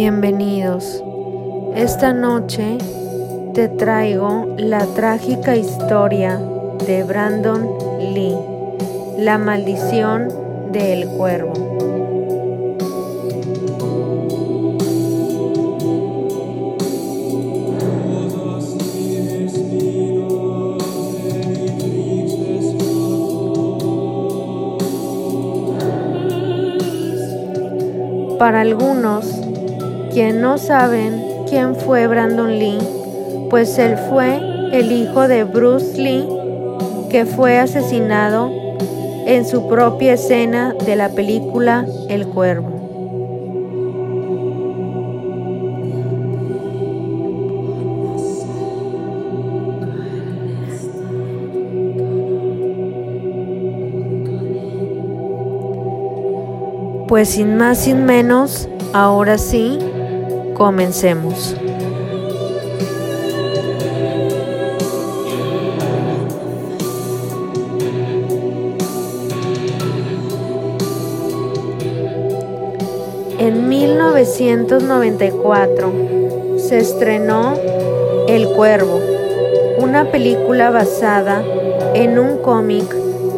[0.00, 1.02] Bienvenidos.
[1.74, 2.78] Esta noche
[3.52, 6.40] te traigo la trágica historia
[6.86, 7.68] de Brandon
[7.98, 8.36] Lee,
[9.18, 10.28] la maldición
[10.70, 11.52] del cuervo.
[28.38, 29.37] Para algunos,
[30.12, 32.78] quienes no saben quién fue Brandon Lee,
[33.50, 34.40] pues él fue
[34.72, 36.28] el hijo de Bruce Lee,
[37.10, 38.50] que fue asesinado
[39.26, 42.78] en su propia escena de la película El Cuervo.
[57.08, 59.78] Pues sin más, sin menos, ahora sí,
[60.58, 61.56] comencemos.
[73.38, 75.92] En 1994
[76.58, 77.54] se estrenó
[78.26, 78.98] El Cuervo,
[79.78, 81.44] una película basada
[81.94, 82.92] en un cómic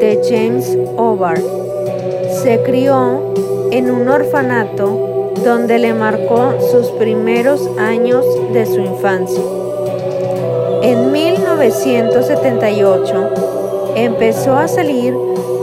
[0.00, 1.44] de James Hobart.
[2.42, 3.32] Se crió
[3.70, 9.42] en un orfanato donde le marcó sus primeros años de su infancia.
[10.82, 13.30] En 1978
[13.96, 15.14] empezó a salir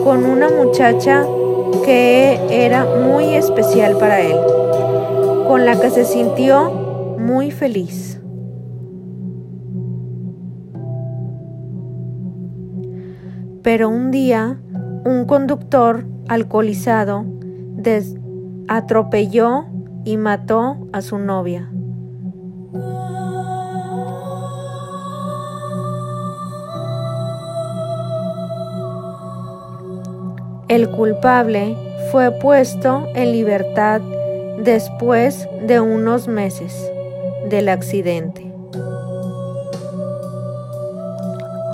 [0.04, 1.24] con una muchacha
[1.86, 4.36] que era muy especial para él,
[5.48, 6.72] con la que se sintió
[7.18, 8.20] muy feliz.
[13.64, 14.60] Pero un día,
[15.06, 17.26] un conductor alcoholizado
[18.68, 19.66] atropelló
[20.04, 21.70] y mató a su novia.
[30.68, 31.76] El culpable
[32.12, 34.00] fue puesto en libertad
[34.64, 36.90] después de unos meses
[37.50, 38.50] del accidente.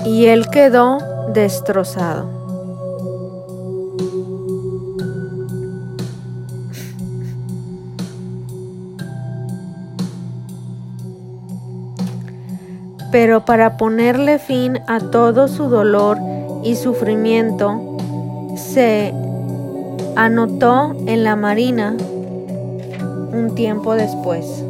[0.03, 0.97] Y él quedó
[1.33, 2.36] destrozado.
[13.11, 16.17] Pero para ponerle fin a todo su dolor
[16.63, 17.97] y sufrimiento,
[18.55, 19.13] se
[20.15, 21.95] anotó en la Marina
[23.31, 24.63] un tiempo después.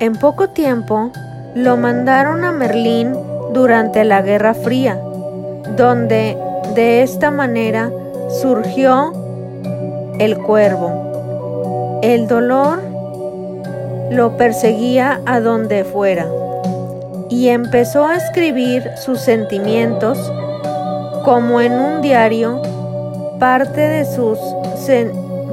[0.00, 1.12] En poco tiempo
[1.54, 3.14] lo mandaron a Merlín
[3.52, 5.00] durante la Guerra Fría,
[5.76, 6.36] donde
[6.74, 7.90] de esta manera
[8.40, 9.12] surgió
[10.18, 11.11] el cuervo
[12.02, 12.82] el dolor
[14.10, 16.26] lo perseguía a donde fuera
[17.28, 20.18] y empezó a escribir sus sentimientos
[21.24, 22.60] como en un diario,
[23.38, 24.04] parte de,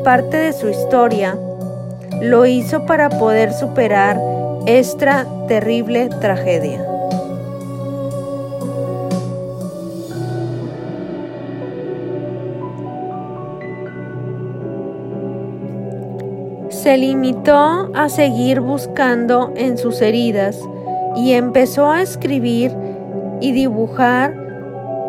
[0.04, 1.38] parte de su historia.
[2.22, 4.20] Lo hizo para poder superar
[4.66, 6.89] esta terrible tragedia.
[16.90, 20.60] Se limitó a seguir buscando en sus heridas
[21.16, 22.76] y empezó a escribir
[23.42, 24.34] y dibujar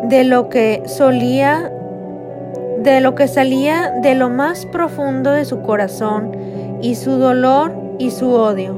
[0.03, 1.73] de lo que solía
[2.77, 6.37] de lo que salía de lo más profundo de su corazón
[6.83, 8.75] y su dolor y su odio.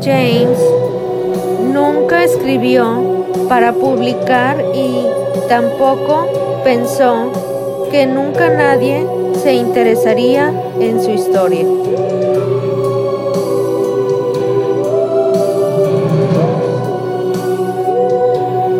[0.00, 0.58] James
[1.70, 5.06] nunca escribió para publicar y
[5.48, 6.26] tampoco
[6.64, 7.30] pensó
[7.90, 9.06] que nunca nadie
[9.42, 11.66] se interesaría en su historia.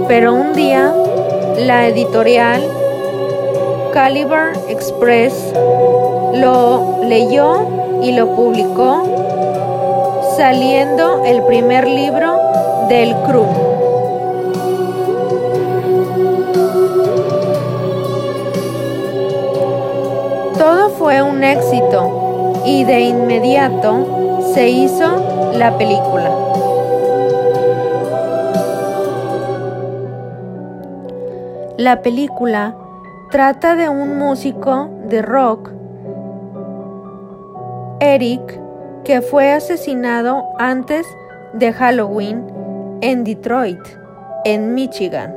[0.08, 0.94] Pero un día,
[1.58, 2.62] la editorial
[3.92, 5.52] Caliber Express
[6.34, 9.04] lo leyó y lo publicó,
[10.36, 12.38] saliendo el primer libro
[12.88, 13.71] del Crew.
[21.12, 26.30] Fue un éxito y de inmediato se hizo la película.
[31.76, 32.74] La película
[33.30, 35.72] trata de un músico de rock,
[38.00, 38.58] Eric,
[39.04, 41.06] que fue asesinado antes
[41.52, 43.80] de Halloween en Detroit,
[44.46, 45.36] en Michigan.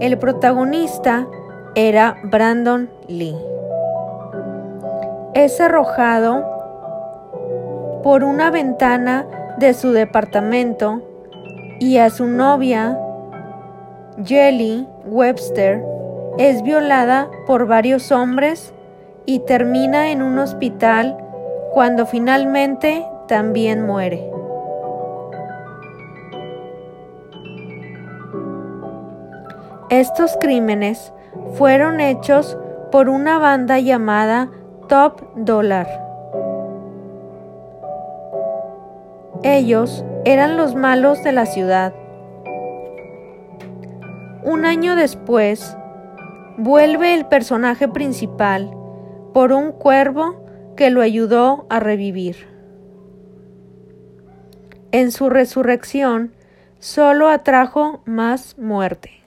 [0.00, 1.28] El protagonista
[1.76, 3.36] era Brandon Lee.
[5.34, 6.44] Es arrojado
[8.02, 9.26] por una ventana
[9.58, 11.02] de su departamento
[11.78, 12.98] y a su novia,
[14.24, 15.84] Jelly Webster,
[16.36, 18.74] es violada por varios hombres
[19.24, 21.16] y termina en un hospital
[21.72, 24.28] cuando finalmente también muere.
[29.90, 31.12] Estos crímenes
[31.54, 32.58] fueron hechos
[32.90, 34.48] por una banda llamada
[34.90, 35.86] Top Dollar.
[39.44, 41.94] Ellos eran los malos de la ciudad.
[44.42, 45.76] Un año después,
[46.58, 48.68] vuelve el personaje principal
[49.32, 50.44] por un cuervo
[50.76, 52.48] que lo ayudó a revivir.
[54.90, 56.32] En su resurrección
[56.80, 59.19] solo atrajo más muerte.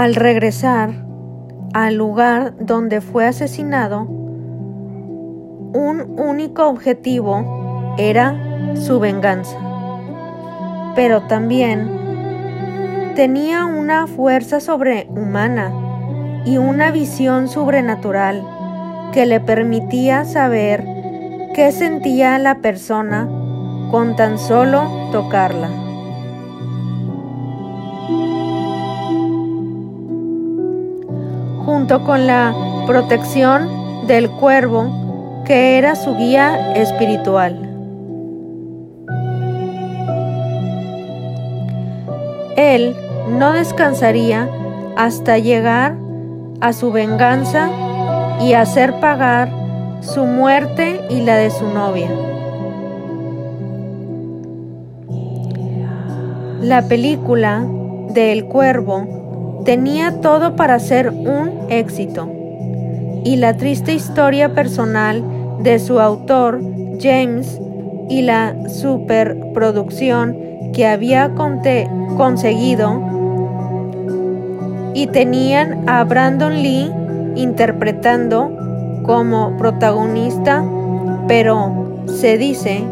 [0.00, 0.94] Al regresar
[1.74, 8.34] al lugar donde fue asesinado, un único objetivo era
[8.76, 9.58] su venganza.
[10.94, 15.70] Pero también tenía una fuerza sobrehumana
[16.46, 18.42] y una visión sobrenatural
[19.12, 20.82] que le permitía saber
[21.52, 23.28] qué sentía la persona
[23.90, 25.79] con tan solo tocarla.
[31.64, 32.54] Junto con la
[32.86, 37.66] protección del cuervo que era su guía espiritual.
[42.56, 42.94] Él
[43.28, 44.48] no descansaría
[44.96, 45.96] hasta llegar
[46.60, 47.70] a su venganza
[48.40, 49.50] y hacer pagar
[50.02, 52.10] su muerte y la de su novia.
[56.60, 57.64] La película
[58.10, 59.19] de El Cuervo
[59.64, 62.28] Tenía todo para ser un éxito.
[63.24, 65.22] Y la triste historia personal
[65.62, 66.60] de su autor,
[67.00, 67.60] James,
[68.08, 70.36] y la superproducción
[70.72, 71.32] que había
[72.16, 73.10] conseguido
[74.94, 76.90] y tenían a Brandon Lee
[77.36, 78.50] interpretando
[79.04, 80.64] como protagonista,
[81.28, 82.82] pero se dice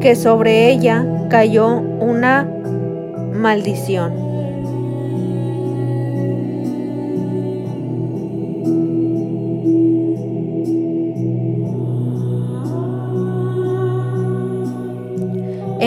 [0.00, 2.46] que sobre ella cayó una
[3.32, 4.25] maldición.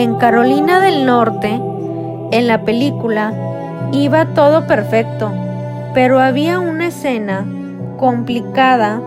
[0.00, 1.60] En Carolina del Norte,
[2.30, 3.34] en la película,
[3.92, 5.30] iba todo perfecto,
[5.92, 7.44] pero había una escena
[7.98, 8.98] complicada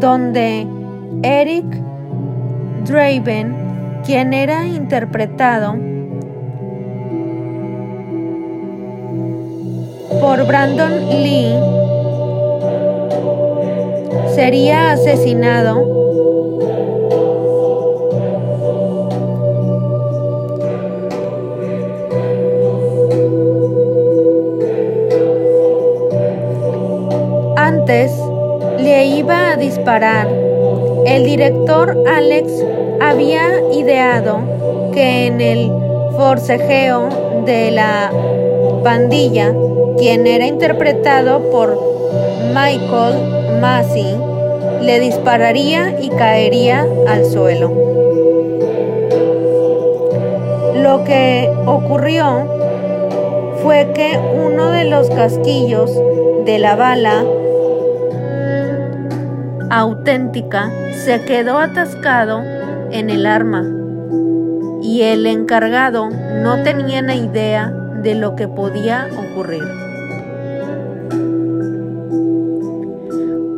[0.00, 0.66] donde
[1.22, 1.66] Eric
[2.86, 5.74] Draven, quien era interpretado
[10.18, 11.54] por Brandon Lee,
[14.34, 16.01] sería asesinado
[29.72, 30.28] disparar.
[31.06, 32.52] El director Alex
[33.00, 34.40] había ideado
[34.92, 35.72] que en el
[36.14, 37.08] forcejeo
[37.46, 38.12] de la
[38.84, 39.54] pandilla,
[39.96, 41.78] quien era interpretado por
[42.48, 44.14] Michael Massey,
[44.82, 47.72] le dispararía y caería al suelo.
[50.74, 52.46] Lo que ocurrió
[53.62, 55.90] fue que uno de los casquillos
[56.44, 57.24] de la bala
[59.72, 62.42] auténtica se quedó atascado
[62.90, 63.64] en el arma
[64.82, 69.62] y el encargado no tenía ni idea de lo que podía ocurrir.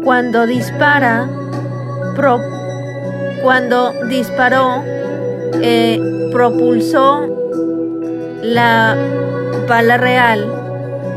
[0.05, 1.29] Cuando dispara,
[3.43, 4.85] cuando disparó,
[5.63, 5.99] eh,
[6.31, 7.27] propulsó
[8.41, 8.97] la
[9.67, 10.47] bala real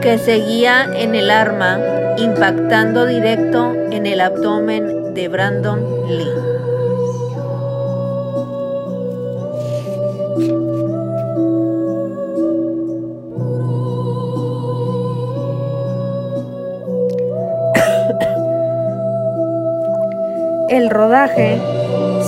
[0.01, 1.77] que seguía en el arma
[2.17, 6.23] impactando directo en el abdomen de Brandon Lee.
[20.69, 21.57] El rodaje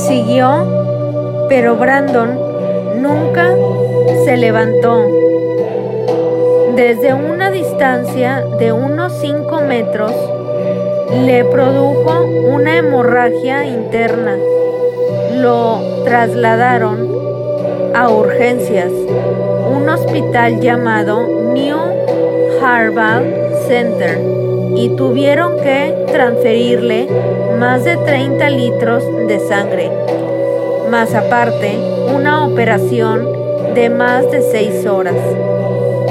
[0.07, 2.37] siguió Pero Brandon
[3.01, 3.49] nunca
[4.25, 5.28] se levantó.
[6.79, 10.13] Desde una distancia de unos 5 metros,
[11.25, 14.37] le produjo una hemorragia interna.
[15.41, 17.05] Lo trasladaron
[17.93, 21.77] a urgencias, un hospital llamado New
[22.63, 23.25] Harvard
[23.67, 24.17] Center,
[24.77, 27.09] y tuvieron que transferirle
[27.59, 29.91] más de 30 litros de sangre,
[30.89, 31.77] más aparte
[32.15, 33.27] una operación
[33.75, 35.17] de más de 6 horas.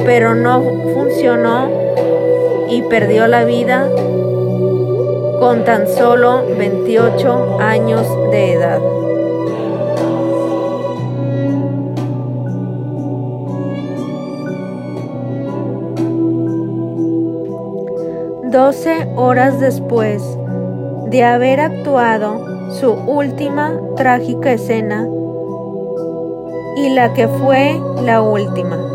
[0.09, 0.63] Pero no
[0.95, 1.69] funcionó
[2.71, 3.87] y perdió la vida
[5.39, 8.81] con tan solo 28 años de edad.
[18.45, 20.23] Doce horas después
[21.11, 25.07] de haber actuado su última trágica escena
[26.79, 28.88] y la que fue la última.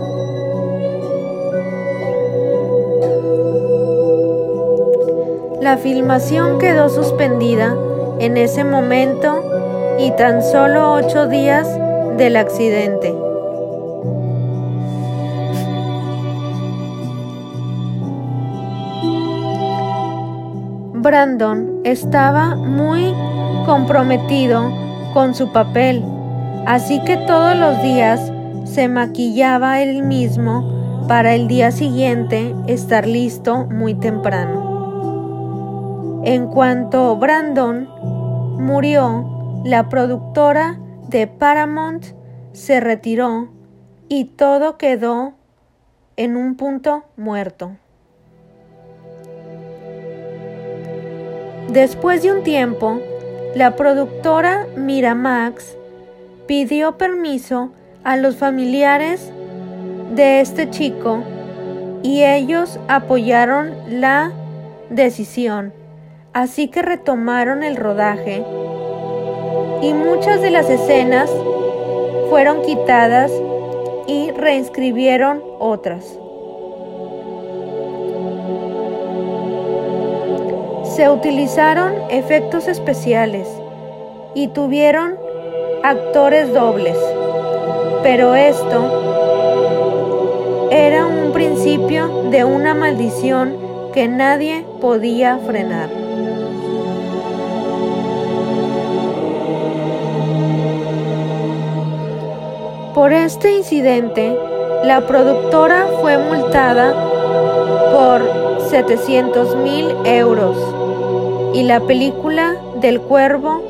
[5.63, 7.73] La filmación quedó suspendida
[8.19, 9.41] en ese momento
[9.97, 11.65] y tan solo ocho días
[12.17, 13.15] del accidente.
[20.95, 23.13] Brandon estaba muy
[23.65, 24.69] comprometido
[25.13, 26.03] con su papel,
[26.65, 28.19] así que todos los días
[28.65, 34.62] se maquillaba él mismo para el día siguiente estar listo muy temprano.
[36.25, 37.89] En cuanto Brandon
[38.57, 42.05] murió, la productora de Paramount
[42.53, 43.49] se retiró
[44.07, 45.33] y todo quedó
[46.15, 47.75] en un punto muerto.
[51.67, 53.01] Después de un tiempo,
[53.53, 55.75] la productora Miramax
[56.47, 57.73] pidió permiso
[58.05, 59.33] a los familiares
[60.15, 61.21] de este chico
[62.01, 64.31] y ellos apoyaron la
[64.89, 65.82] decisión.
[66.33, 68.43] Así que retomaron el rodaje
[69.83, 71.29] y muchas de las escenas
[72.31, 73.31] fueron quitadas
[74.07, 76.03] y reinscribieron otras.
[80.95, 83.47] Se utilizaron efectos especiales
[84.33, 85.15] y tuvieron
[85.83, 86.97] actores dobles,
[88.01, 88.89] pero esto
[90.71, 93.55] era un principio de una maldición
[93.93, 96.02] que nadie podía frenar.
[102.93, 104.37] Por este incidente,
[104.83, 106.93] la productora fue multada
[107.91, 110.55] por 700 mil euros
[111.55, 113.63] y la película del cuervo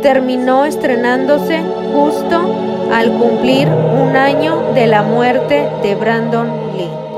[0.00, 1.60] terminó estrenándose
[1.92, 2.40] justo
[2.90, 7.09] al cumplir un año de la muerte de Brandon Lee.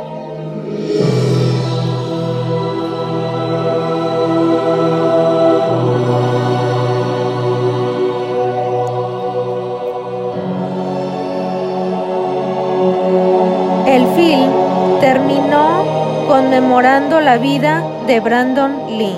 [16.82, 19.14] La vida de Brandon Lee.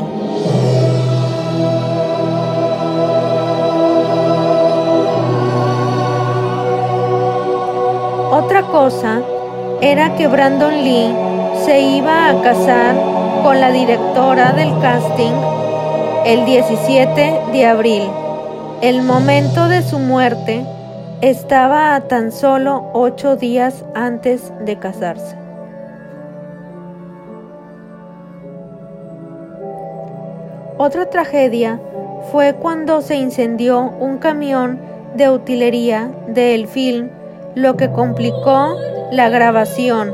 [8.31, 9.23] Otra cosa
[9.81, 11.11] era que Brandon Lee
[11.65, 12.97] se iba a casar
[13.43, 15.33] con la directora del casting
[16.27, 18.03] el 17 de abril.
[18.83, 20.67] El momento de su muerte
[21.23, 25.44] estaba a tan solo ocho días antes de casarse.
[30.77, 31.79] Otra tragedia
[32.33, 34.81] fue cuando se incendió un camión
[35.15, 37.11] de utilería del film,
[37.55, 38.77] lo que complicó
[39.13, 40.13] la grabación.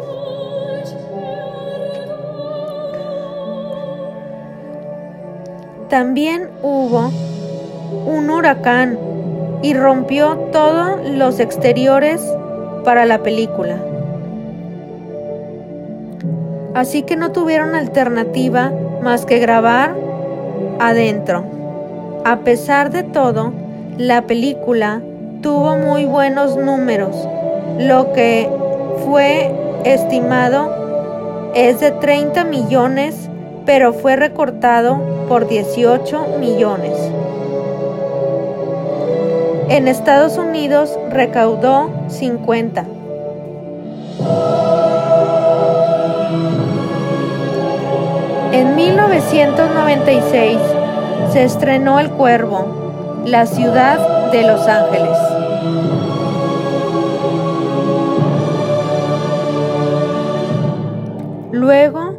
[5.89, 7.11] También hubo
[8.07, 8.99] un huracán
[9.63, 12.23] y rompió todos los exteriores
[12.85, 13.79] para la película.
[16.75, 20.10] Así que no tuvieron alternativa más que grabar
[20.81, 21.45] adentro.
[22.25, 23.53] A pesar de todo,
[23.99, 25.01] la película
[25.43, 27.15] tuvo muy buenos números.
[27.79, 28.49] Lo que
[29.07, 33.29] fue estimado es de 30 millones,
[33.67, 36.97] pero fue recortado por 18 millones.
[39.69, 43.00] En Estados Unidos recaudó 50.
[48.61, 50.59] En 1996
[51.33, 55.17] se estrenó El Cuervo, La ciudad de Los Ángeles.
[61.53, 62.13] Luego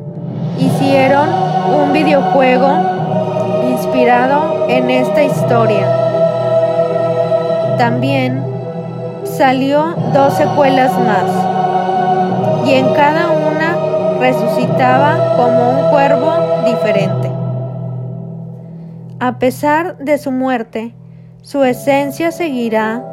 [0.57, 1.29] hicieron
[1.79, 2.69] un videojuego
[3.69, 5.86] inspirado en esta historia.
[7.77, 8.43] También
[9.25, 13.30] salió dos secuelas más y en cada
[14.21, 16.31] resucitaba como un cuervo
[16.63, 17.29] diferente.
[19.19, 20.93] A pesar de su muerte,
[21.41, 23.03] su esencia seguirá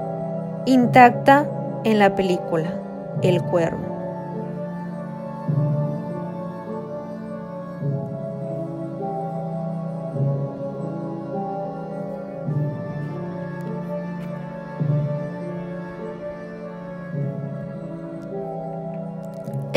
[0.67, 1.49] intacta
[1.85, 2.69] en la película
[3.23, 3.88] El Cuervo.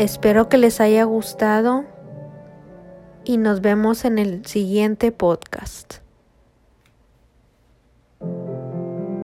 [0.02, 1.84] Espero que les haya gustado
[3.24, 6.01] y nos vemos en el siguiente podcast.